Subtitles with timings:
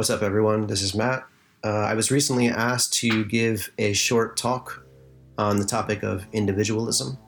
[0.00, 0.66] What's up, everyone?
[0.66, 1.26] This is Matt.
[1.62, 4.82] Uh, I was recently asked to give a short talk
[5.36, 7.18] on the topic of individualism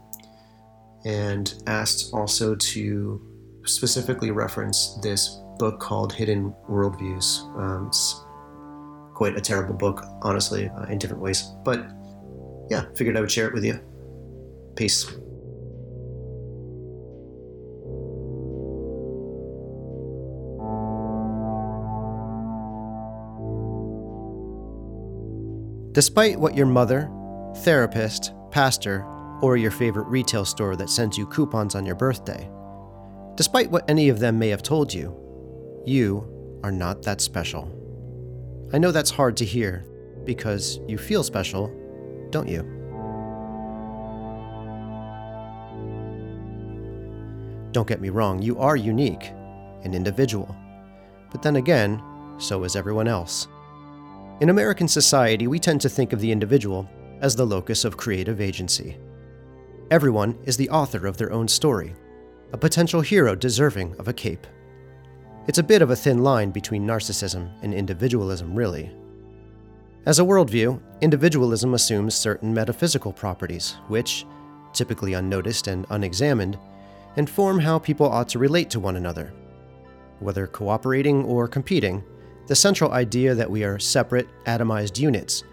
[1.04, 3.21] and asked also to
[3.66, 7.45] specifically reference this book called Hidden Worldviews.
[7.61, 8.25] Um, it's
[9.12, 11.43] quite a terrible book, honestly, uh, in different ways.
[11.66, 11.84] But
[12.70, 13.79] yeah, figured I would share it with you.
[14.77, 15.14] Peace.
[25.93, 27.11] Despite what your mother,
[27.57, 29.05] therapist, pastor,
[29.43, 32.51] or your favorite retail store that sends you coupons on your birthday,
[33.34, 35.15] despite what any of them may have told you,
[35.84, 36.27] you
[36.65, 37.70] are not that special.
[38.73, 39.84] I know that's hard to hear
[40.25, 41.67] because you feel special,
[42.31, 42.62] don't you?
[47.73, 49.25] Don't get me wrong, you are unique,
[49.83, 50.56] an individual.
[51.31, 52.03] But then again,
[52.39, 53.47] so is everyone else.
[54.41, 56.89] In American society, we tend to think of the individual
[57.20, 58.98] as the locus of creative agency.
[59.91, 61.95] Everyone is the author of their own story,
[62.53, 64.47] a potential hero deserving of a cape.
[65.47, 68.91] It's a bit of a thin line between narcissism and individualism, really.
[70.06, 74.27] As a worldview, individualism assumes certain metaphysical properties, which,
[74.73, 76.59] typically unnoticed and unexamined,
[77.17, 79.33] inform how people ought to relate to one another.
[80.19, 82.03] Whether cooperating or competing,
[82.47, 85.45] the central idea that we are separate, atomized units,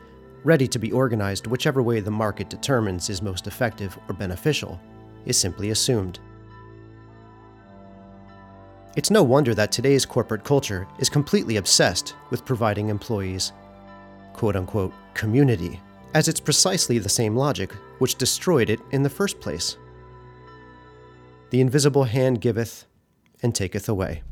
[0.43, 4.79] ready to be organized whichever way the market determines is most effective or beneficial,
[5.25, 6.19] is simply assumed.
[8.95, 13.53] It's no wonder that today's corporate culture is completely obsessed with providing employees
[14.33, 15.81] quote unquote community,
[16.13, 19.77] as it's precisely the same logic which destroyed it in the first place.
[21.49, 22.85] The invisible hand giveth
[23.43, 24.23] and taketh away.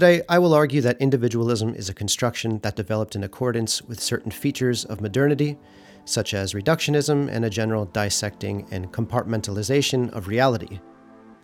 [0.00, 4.30] Today, I will argue that individualism is a construction that developed in accordance with certain
[4.30, 5.58] features of modernity,
[6.06, 10.80] such as reductionism and a general dissecting and compartmentalization of reality,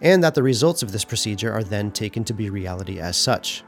[0.01, 3.63] and that the results of this procedure are then taken to be reality as such.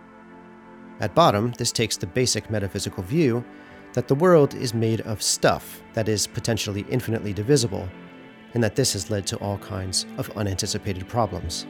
[1.01, 3.45] At bottom, this takes the basic metaphysical view
[3.93, 7.87] that the world is made of stuff that is potentially infinitely divisible,
[8.55, 11.67] and that this has led to all kinds of unanticipated problems.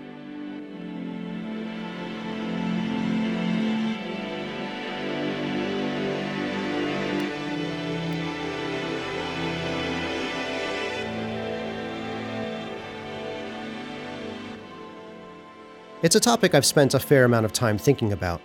[16.01, 18.41] It's a topic I've spent a fair amount of time thinking about,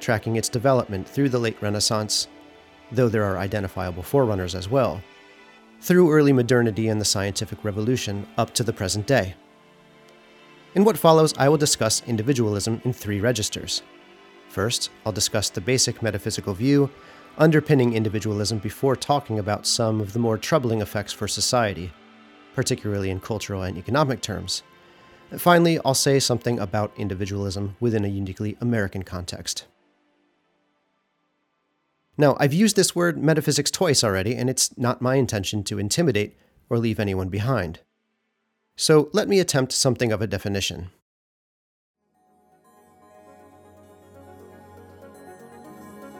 [0.00, 2.26] tracking its development through the late Renaissance,
[2.90, 5.00] though there are identifiable forerunners as well,
[5.80, 9.36] through early modernity and the scientific revolution up to the present day.
[10.74, 13.82] In what follows, I will discuss individualism in three registers.
[14.48, 16.90] First, I'll discuss the basic metaphysical view
[17.38, 21.92] underpinning individualism before talking about some of the more troubling effects for society,
[22.56, 24.64] particularly in cultural and economic terms.
[25.36, 29.66] Finally, I'll say something about individualism within a uniquely American context.
[32.16, 36.36] Now, I've used this word metaphysics twice already, and it's not my intention to intimidate
[36.70, 37.80] or leave anyone behind.
[38.76, 40.90] So let me attempt something of a definition.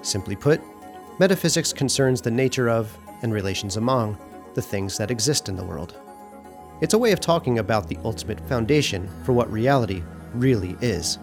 [0.03, 0.61] Simply put,
[1.19, 4.17] metaphysics concerns the nature of and relations among
[4.55, 5.95] the things that exist in the world.
[6.81, 10.03] It's a way of talking about the ultimate foundation for what reality
[10.35, 11.19] really is.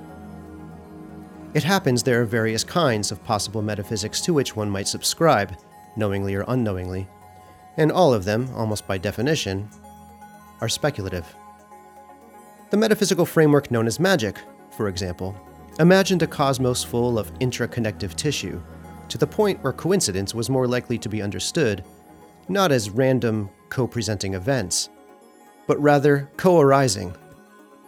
[1.53, 5.55] It happens there are various kinds of possible metaphysics to which one might subscribe,
[5.95, 7.07] knowingly or unknowingly,
[7.77, 9.69] and all of them, almost by definition,
[10.59, 11.33] are speculative.
[12.71, 14.37] The metaphysical framework known as magic,
[14.71, 15.37] for example,
[15.79, 18.61] imagined a cosmos full of intraconnective tissue,
[19.07, 21.85] to the point where coincidence was more likely to be understood
[22.47, 24.89] not as random, co presenting events,
[25.67, 27.15] but rather co arising,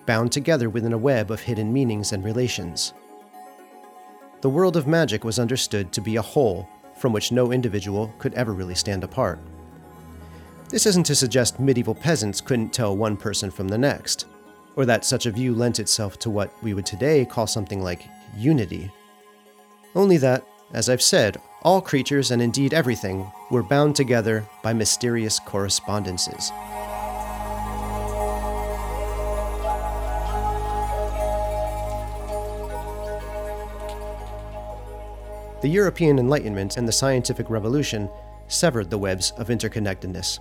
[0.06, 2.94] bound together within a web of hidden meanings and relations.
[4.42, 6.68] The world of magic was understood to be a whole
[7.00, 9.40] from which no individual could ever really stand apart.
[10.70, 14.26] This isn't to suggest medieval peasants couldn't tell one person from the next,
[14.76, 18.06] or that such a view lent itself to what we would today call something like
[18.36, 18.92] unity.
[19.96, 25.40] Only that, as I've said, all creatures and indeed everything were bound together by mysterious
[25.40, 26.52] correspondences.
[35.62, 38.10] The European Enlightenment and the Scientific Revolution
[38.48, 40.40] severed the webs of interconnectedness,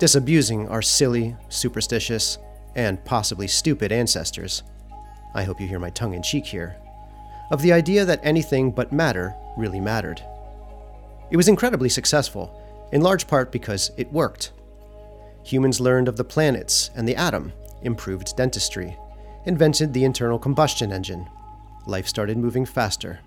[0.00, 2.38] disabusing our silly, superstitious,
[2.74, 4.64] and possibly stupid ancestors.
[5.34, 6.76] I hope you hear my tongue in cheek here.
[7.52, 10.20] Of the idea that anything but matter really mattered.
[11.30, 12.60] It was incredibly successful,
[12.90, 14.52] in large part because it worked.
[15.44, 17.52] Humans learned of the planets and the atom,
[17.82, 18.96] improved dentistry,
[19.46, 21.28] invented the internal combustion engine.
[21.86, 23.20] Life started moving faster.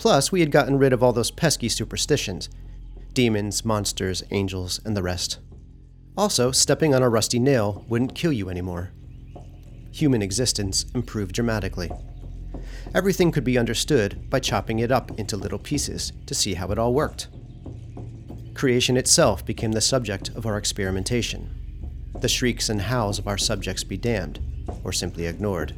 [0.00, 2.48] Plus, we had gotten rid of all those pesky superstitions
[3.12, 5.38] demons, monsters, angels, and the rest.
[6.16, 8.92] Also, stepping on a rusty nail wouldn't kill you anymore.
[9.92, 11.90] Human existence improved dramatically.
[12.94, 16.78] Everything could be understood by chopping it up into little pieces to see how it
[16.78, 17.28] all worked.
[18.54, 22.08] Creation itself became the subject of our experimentation.
[22.18, 24.40] The shrieks and howls of our subjects be damned,
[24.82, 25.74] or simply ignored.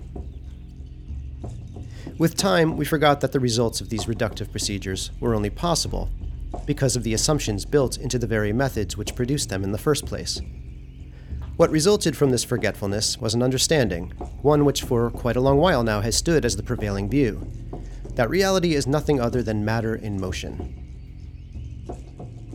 [2.22, 6.08] With time, we forgot that the results of these reductive procedures were only possible
[6.66, 10.06] because of the assumptions built into the very methods which produced them in the first
[10.06, 10.40] place.
[11.56, 14.10] What resulted from this forgetfulness was an understanding,
[14.40, 17.44] one which for quite a long while now has stood as the prevailing view
[18.14, 20.78] that reality is nothing other than matter in motion.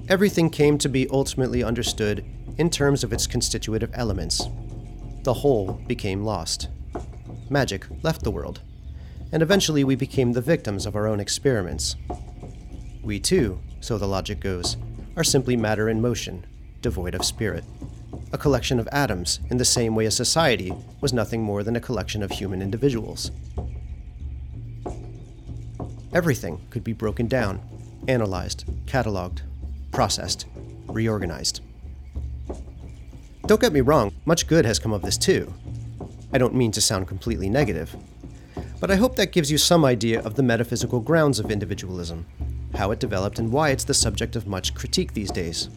[0.08, 2.24] Everything came to be ultimately understood
[2.58, 4.48] in terms of its constitutive elements.
[5.24, 6.70] The whole became lost.
[7.50, 8.62] Magic left the world,
[9.32, 11.96] and eventually we became the victims of our own experiments.
[13.04, 14.78] We too so the logic goes,
[15.16, 16.46] are simply matter in motion,
[16.82, 17.64] devoid of spirit.
[18.34, 21.82] A collection of atoms, in the same way a society was nothing more than a
[21.82, 23.32] collection of human individuals.
[26.14, 27.62] Everything could be broken down,
[28.08, 29.42] analyzed, cataloged,
[29.92, 30.46] processed,
[30.88, 31.62] reorganized.
[33.46, 35.54] Don't get me wrong, much good has come of this too.
[36.34, 37.96] I don't mean to sound completely negative,
[38.80, 42.26] but I hope that gives you some idea of the metaphysical grounds of individualism
[42.78, 45.70] how it developed, and why it's the subject of much critique these days.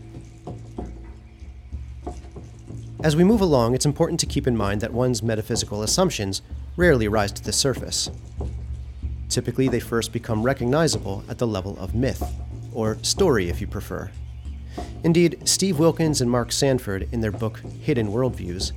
[3.03, 6.43] As we move along, it's important to keep in mind that one's metaphysical assumptions
[6.77, 8.11] rarely rise to the surface.
[9.29, 12.23] Typically, they first become recognizable at the level of myth,
[12.73, 14.11] or story if you prefer.
[15.03, 18.73] Indeed, Steve Wilkens and Mark Sanford, in their book Hidden Worldviews,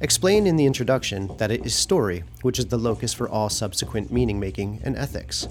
[0.00, 4.12] explain in the introduction that it is story which is the locus for all subsequent
[4.12, 5.48] meaning making and ethics.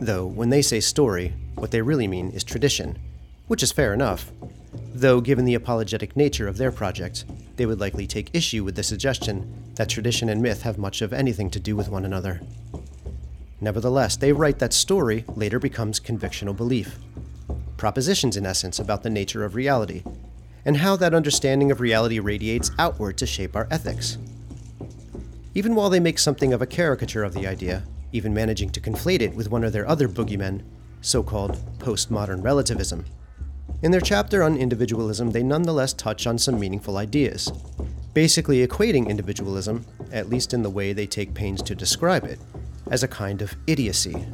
[0.00, 2.98] Though, when they say story, what they really mean is tradition,
[3.48, 4.30] which is fair enough.
[4.94, 7.24] Though, given the apologetic nature of their project,
[7.56, 11.12] they would likely take issue with the suggestion that tradition and myth have much of
[11.12, 12.40] anything to do with one another.
[13.60, 16.98] Nevertheless, they write that story later becomes convictional belief.
[17.76, 20.02] Propositions, in essence, about the nature of reality,
[20.68, 24.18] and how that understanding of reality radiates outward to shape our ethics.
[25.54, 27.82] Even while they make something of a caricature of the idea,
[28.12, 30.62] even managing to conflate it with one of their other boogeymen,
[31.00, 33.06] so called postmodern relativism.
[33.80, 37.50] In their chapter on individualism, they nonetheless touch on some meaningful ideas,
[38.12, 42.38] basically equating individualism, at least in the way they take pains to describe it,
[42.90, 44.26] as a kind of idiocy,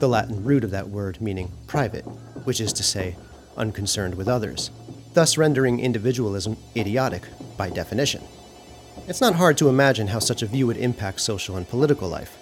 [0.00, 2.04] the Latin root of that word meaning private,
[2.44, 3.16] which is to say,
[3.56, 4.70] unconcerned with others,
[5.14, 8.22] thus rendering individualism idiotic by definition.
[9.08, 12.38] It's not hard to imagine how such a view would impact social and political life.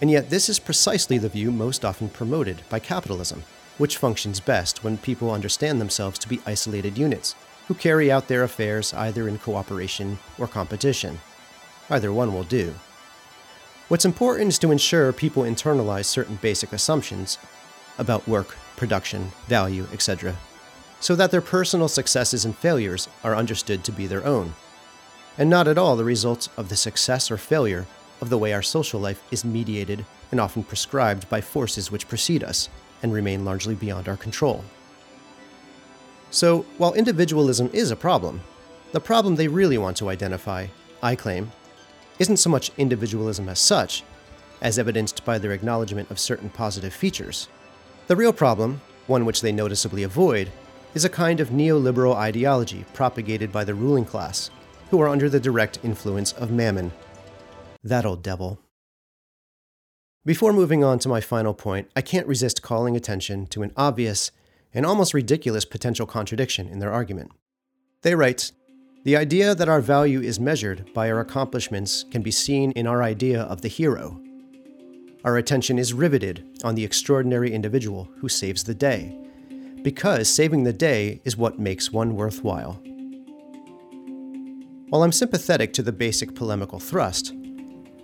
[0.00, 3.44] And yet, this is precisely the view most often promoted by capitalism,
[3.78, 7.34] which functions best when people understand themselves to be isolated units
[7.68, 11.20] who carry out their affairs either in cooperation or competition.
[11.88, 12.74] Either one will do.
[13.88, 17.38] What's important is to ensure people internalize certain basic assumptions
[17.98, 20.36] about work, production, value, etc.,
[21.02, 24.54] so that their personal successes and failures are understood to be their own,
[25.36, 27.86] and not at all the results of the success or failure
[28.20, 32.44] of the way our social life is mediated and often prescribed by forces which precede
[32.44, 32.68] us
[33.02, 34.64] and remain largely beyond our control.
[36.30, 38.40] So, while individualism is a problem,
[38.92, 40.68] the problem they really want to identify,
[41.02, 41.50] I claim,
[42.20, 44.04] isn't so much individualism as such,
[44.60, 47.48] as evidenced by their acknowledgement of certain positive features.
[48.06, 50.52] The real problem, one which they noticeably avoid,
[50.94, 54.50] is a kind of neoliberal ideology propagated by the ruling class,
[54.90, 56.92] who are under the direct influence of mammon
[57.84, 58.58] that old devil.
[60.24, 64.30] Before moving on to my final point, I can't resist calling attention to an obvious
[64.72, 67.32] and almost ridiculous potential contradiction in their argument.
[68.02, 68.52] They write
[69.04, 73.02] The idea that our value is measured by our accomplishments can be seen in our
[73.02, 74.20] idea of the hero.
[75.24, 79.18] Our attention is riveted on the extraordinary individual who saves the day,
[79.82, 82.80] because saving the day is what makes one worthwhile.
[84.88, 87.34] While I'm sympathetic to the basic polemical thrust,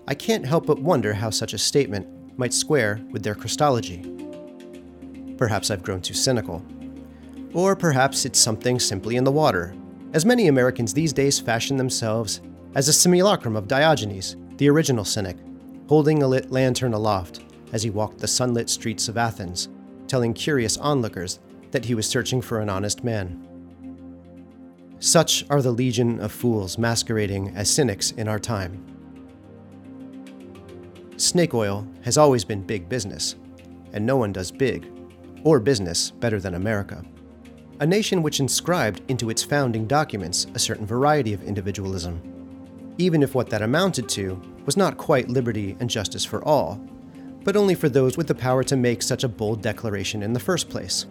[0.07, 2.07] I can't help but wonder how such a statement
[2.39, 4.03] might square with their Christology.
[5.37, 6.65] Perhaps I've grown too cynical.
[7.53, 9.75] Or perhaps it's something simply in the water,
[10.15, 12.41] as many Americans these days fashion themselves
[12.75, 15.37] as a simulacrum of Diogenes, the original cynic,
[15.89, 17.41] holding a lit lantern aloft
[17.73, 19.69] as he walked the sunlit streets of Athens,
[20.07, 21.39] telling curious onlookers
[21.71, 23.45] that he was searching for an honest man.
[25.01, 28.85] Such are the legion of fools masquerading as cynics in our time.
[31.17, 33.37] Snake oil has always been big business,
[33.93, 34.91] and no one does big
[35.45, 37.05] or business better than America.
[37.81, 42.21] A nation which inscribed into its founding documents a certain variety of individualism,
[42.99, 46.81] even if what that amounted to was not quite liberty and justice for all,
[47.45, 50.41] but only for those with the power to make such a bold declaration in the
[50.41, 51.07] first place.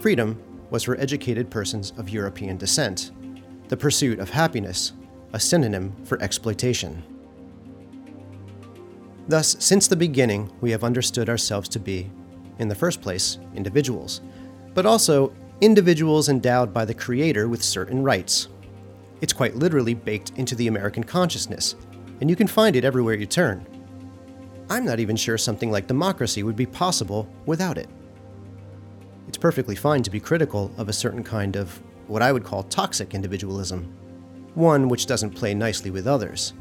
[0.00, 3.10] Freedom was for educated persons of European descent,
[3.68, 4.94] the pursuit of happiness,
[5.34, 7.02] a synonym for exploitation.
[9.28, 12.10] Thus, since the beginning, we have understood ourselves to be,
[12.58, 14.22] in the first place, individuals,
[14.72, 18.48] but also individuals endowed by the Creator with certain rights.
[19.20, 21.76] It's quite literally baked into the American consciousness,
[22.22, 23.66] and you can find it everywhere you turn.
[24.70, 27.90] I'm not even sure something like democracy would be possible without it.
[29.30, 32.64] It's perfectly fine to be critical of a certain kind of what I would call
[32.64, 33.84] toxic individualism,
[34.54, 36.52] one which doesn't play nicely with others.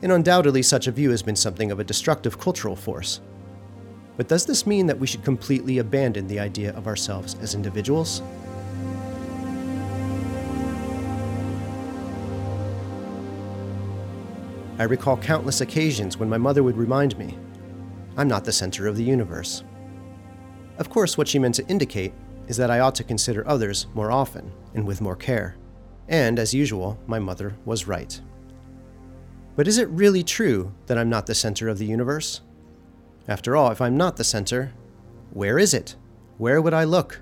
[0.00, 3.20] And undoubtedly, such a view has been something of a destructive cultural force.
[4.16, 8.22] But does this mean that we should completely abandon the idea of ourselves as individuals?
[14.78, 17.36] I recall countless occasions when my mother would remind me,
[18.16, 19.64] I'm not the center of the universe.
[20.78, 22.12] Of course, what she meant to indicate
[22.46, 25.56] is that I ought to consider others more often and with more care.
[26.08, 28.18] And, as usual, my mother was right.
[29.56, 32.42] But is it really true that I'm not the center of the universe?
[33.26, 34.72] After all, if I'm not the center,
[35.32, 35.96] where is it?
[36.38, 37.20] Where would I look?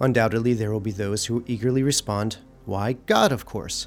[0.00, 3.86] Undoubtedly, there will be those who eagerly respond, Why, God, of course.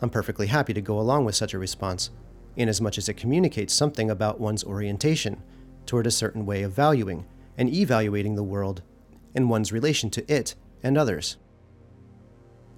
[0.00, 2.10] I'm perfectly happy to go along with such a response,
[2.56, 5.42] inasmuch as it communicates something about one's orientation
[5.86, 7.24] toward a certain way of valuing
[7.56, 8.82] and evaluating the world
[9.34, 11.36] and one's relation to it and others.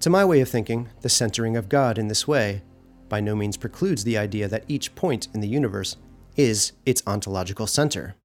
[0.01, 2.61] To my way of thinking, the centering of God in this way
[3.09, 5.97] by no means precludes the idea that each point in the universe
[6.35, 8.15] is its ontological center.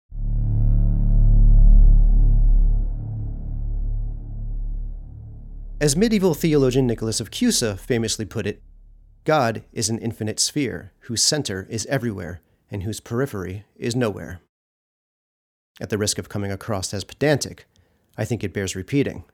[5.80, 8.62] As medieval theologian Nicholas of Cusa famously put it,
[9.24, 12.40] God is an infinite sphere whose center is everywhere
[12.70, 14.40] and whose periphery is nowhere.
[15.80, 17.66] At the risk of coming across as pedantic,
[18.18, 19.24] I think it bears repeating.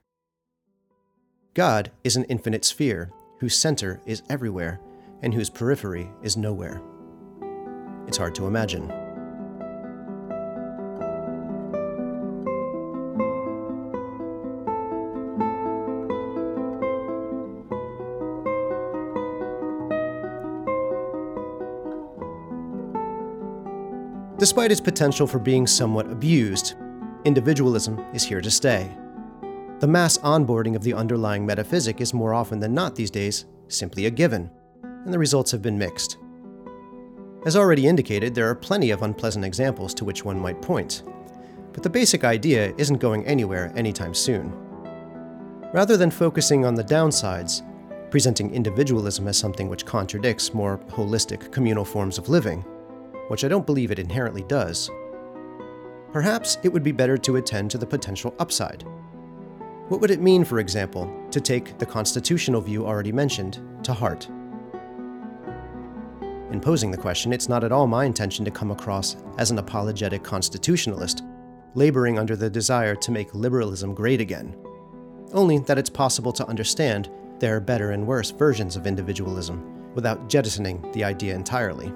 [1.55, 3.11] God is an infinite sphere
[3.41, 4.81] whose center is everywhere
[5.23, 6.81] and whose periphery is nowhere.
[8.07, 9.06] It's hard to imagine.
[24.47, 26.77] Despite its potential for being somewhat abused,
[27.25, 28.89] individualism is here to stay.
[29.81, 34.07] The mass onboarding of the underlying metaphysic is more often than not these days simply
[34.07, 34.49] a given,
[34.85, 36.19] and the results have been mixed.
[37.45, 41.03] As already indicated, there are plenty of unpleasant examples to which one might point,
[41.73, 44.53] but the basic idea isn't going anywhere anytime soon.
[45.73, 47.63] Rather than focusing on the downsides,
[48.13, 52.65] presenting individualism as something which contradicts more holistic communal forms of living,
[53.29, 54.91] which I don't believe it inherently does,
[56.13, 58.85] perhaps it would be better to attend to the potential upside.
[59.89, 64.29] What would it mean, for example, to take the constitutional view already mentioned to heart?
[66.51, 69.59] In posing the question, it's not at all my intention to come across as an
[69.59, 71.23] apologetic constitutionalist,
[71.75, 74.57] laboring under the desire to make liberalism great again.
[75.33, 80.29] Only that it's possible to understand there are better and worse versions of individualism without
[80.29, 81.93] jettisoning the idea entirely.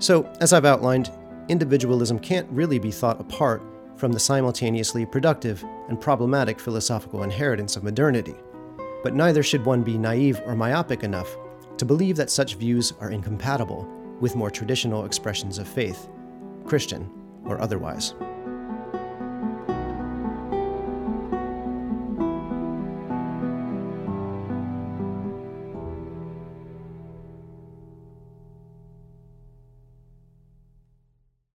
[0.00, 1.10] So, as I've outlined,
[1.48, 3.62] individualism can't really be thought apart
[3.96, 8.34] from the simultaneously productive and problematic philosophical inheritance of modernity.
[9.02, 11.36] But neither should one be naive or myopic enough
[11.76, 13.86] to believe that such views are incompatible
[14.20, 16.08] with more traditional expressions of faith,
[16.64, 17.10] Christian
[17.44, 18.14] or otherwise.